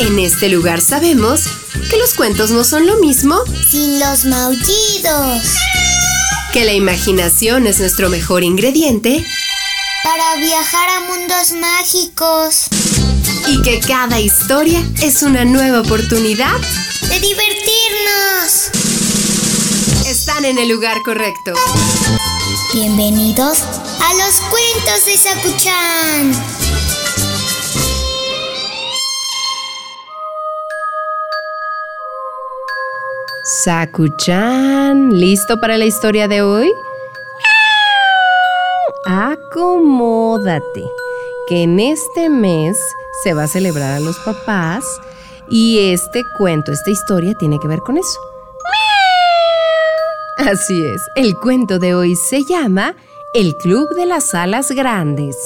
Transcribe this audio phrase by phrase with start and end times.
[0.00, 1.42] En este lugar sabemos
[1.90, 3.36] que los cuentos no son lo mismo
[3.70, 5.42] sin los maullidos.
[6.54, 9.22] Que la imaginación es nuestro mejor ingrediente
[10.02, 12.68] para viajar a mundos mágicos.
[13.46, 16.56] Y que cada historia es una nueva oportunidad
[17.02, 18.70] de divertirnos.
[20.06, 21.52] Están en el lugar correcto.
[22.72, 26.79] Bienvenidos a los cuentos de Sakuchan.
[33.64, 36.72] Sakuchan, ¿listo para la historia de hoy?
[39.04, 40.84] Acomódate,
[41.46, 42.78] que en este mes
[43.22, 44.84] se va a celebrar a los papás
[45.50, 48.18] y este cuento, esta historia tiene que ver con eso.
[50.38, 52.96] Así es, el cuento de hoy se llama
[53.34, 55.36] El Club de las Alas Grandes.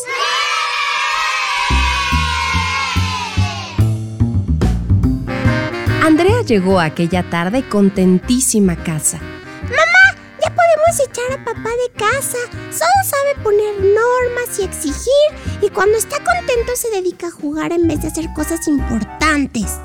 [6.44, 9.19] Llegó aquella tarde contentísima a casa.
[9.62, 10.20] ¡Mamá!
[10.42, 12.38] ¡Ya podemos echar a papá de casa!
[12.70, 17.86] Solo sabe poner normas y exigir y cuando está contento se dedica a jugar en
[17.88, 19.78] vez de hacer cosas importantes.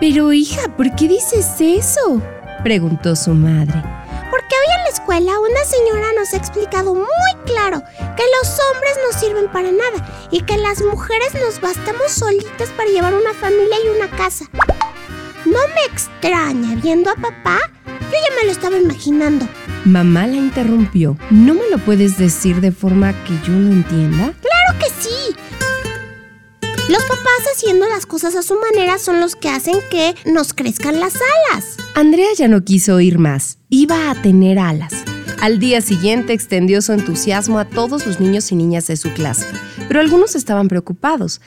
[0.00, 2.22] Pero hija, ¿por qué dices eso?
[2.62, 3.82] preguntó su madre
[4.96, 7.06] escuela una señora nos ha explicado muy
[7.44, 7.80] claro
[8.16, 12.90] que los hombres no sirven para nada y que las mujeres nos bastamos solitas para
[12.90, 14.46] llevar una familia y una casa.
[15.46, 19.48] No me extraña viendo a papá, yo ya me lo estaba imaginando.
[19.84, 21.16] Mamá la interrumpió.
[21.30, 24.34] ¿No me lo puedes decir de forma que yo lo entienda?
[24.42, 25.36] ¡Claro que sí!
[26.88, 30.98] Los papás haciendo las cosas a su manera son los que hacen que nos crezcan
[30.98, 31.76] las alas.
[31.94, 33.58] Andrea ya no quiso oír más.
[33.68, 34.92] Iba a tener alas.
[35.40, 39.46] Al día siguiente extendió su entusiasmo a todos los niños y niñas de su clase,
[39.86, 41.40] pero algunos estaban preocupados.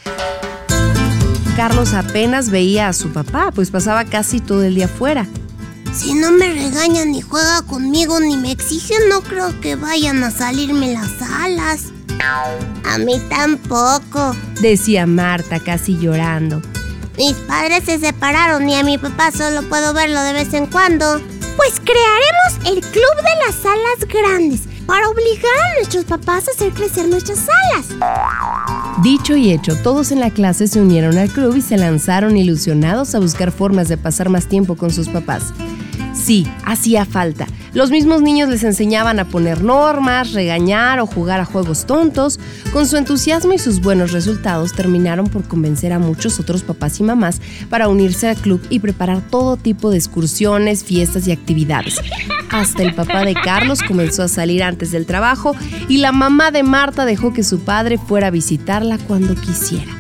[1.55, 5.27] Carlos apenas veía a su papá, pues pasaba casi todo el día fuera.
[5.93, 10.31] Si no me regañan ni juega conmigo ni me exigen, no creo que vayan a
[10.31, 11.85] salirme las alas.
[12.85, 16.61] A mí tampoco, decía Marta casi llorando.
[17.17, 21.19] Mis padres se separaron y a mi papá solo puedo verlo de vez en cuando.
[21.57, 26.73] Pues crearemos el Club de las Alas Grandes para obligar a nuestros papás a hacer
[26.73, 27.89] crecer nuestras alas.
[29.03, 33.13] Dicho y hecho, todos en la clase se unieron al club y se lanzaron ilusionados
[33.13, 35.53] a buscar formas de pasar más tiempo con sus papás.
[36.13, 37.47] Sí, hacía falta.
[37.73, 42.39] Los mismos niños les enseñaban a poner normas, regañar o jugar a juegos tontos.
[42.73, 47.03] Con su entusiasmo y sus buenos resultados terminaron por convencer a muchos otros papás y
[47.03, 52.01] mamás para unirse al club y preparar todo tipo de excursiones, fiestas y actividades.
[52.49, 55.55] Hasta el papá de Carlos comenzó a salir antes del trabajo
[55.87, 59.98] y la mamá de Marta dejó que su padre fuera a visitarla cuando quisiera.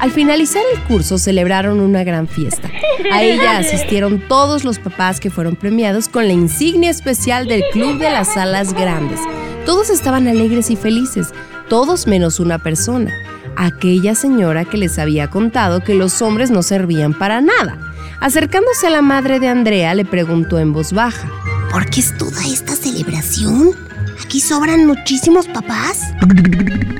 [0.00, 2.70] Al finalizar el curso celebraron una gran fiesta.
[3.12, 7.98] A ella asistieron todos los papás que fueron premiados con la insignia especial del Club
[7.98, 9.20] de las Alas Grandes.
[9.66, 11.34] Todos estaban alegres y felices,
[11.68, 13.12] todos menos una persona,
[13.56, 17.78] aquella señora que les había contado que los hombres no servían para nada.
[18.20, 21.30] Acercándose a la madre de Andrea, le preguntó en voz baja,
[21.70, 23.89] ¿Por qué es toda esta celebración?
[24.22, 26.12] ¿Aquí sobran muchísimos papás?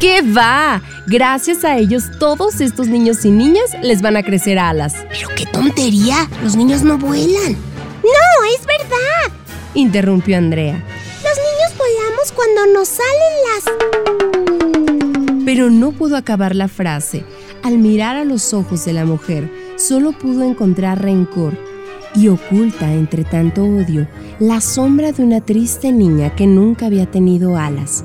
[0.01, 0.83] ¿Qué va?
[1.07, 4.95] Gracias a ellos, todos estos niños y niñas les van a crecer alas.
[5.11, 7.53] Pero qué tontería, los niños no vuelan.
[7.53, 9.33] No, es verdad,
[9.75, 10.83] interrumpió Andrea.
[11.23, 15.45] Los niños volamos cuando nos salen las...
[15.45, 17.25] Pero no pudo acabar la frase.
[17.63, 21.70] Al mirar a los ojos de la mujer, solo pudo encontrar rencor
[22.15, 24.07] y oculta entre tanto odio
[24.39, 28.05] la sombra de una triste niña que nunca había tenido alas.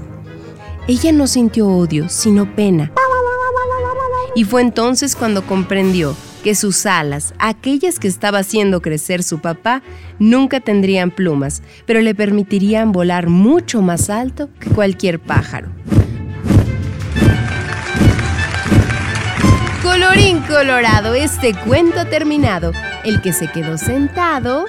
[0.88, 2.92] Ella no sintió odio, sino pena.
[4.36, 9.82] Y fue entonces cuando comprendió que sus alas, aquellas que estaba haciendo crecer su papá,
[10.20, 15.70] nunca tendrían plumas, pero le permitirían volar mucho más alto que cualquier pájaro.
[19.86, 22.72] Colorín colorado, este cuento ha terminado.
[23.04, 24.66] El que se quedó sentado,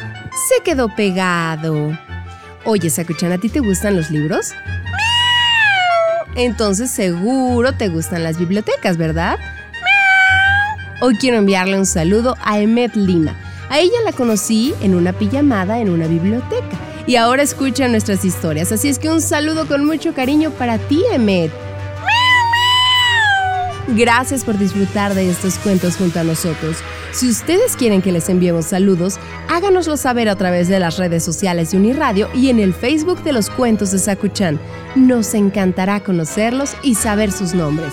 [0.51, 1.99] se quedó pegado.
[2.67, 4.53] Oye, Sakuchan, ¿a ti te gustan los libros?
[6.35, 9.39] Entonces seguro te gustan las bibliotecas, ¿verdad?
[11.01, 13.35] Hoy quiero enviarle un saludo a Emmet Lima.
[13.71, 16.77] A ella la conocí en una pijamada en una biblioteca
[17.07, 18.71] y ahora escucha nuestras historias.
[18.71, 21.66] Así es que un saludo con mucho cariño para ti, Emmet.
[23.89, 26.79] Gracias por disfrutar de estos cuentos junto a nosotros.
[27.13, 29.19] Si ustedes quieren que les enviemos saludos,
[29.49, 33.33] háganoslo saber a través de las redes sociales de Uniradio y en el Facebook de
[33.33, 34.59] los cuentos de Sacuchán.
[34.97, 37.93] Nos encantará conocerlos y saber sus nombres.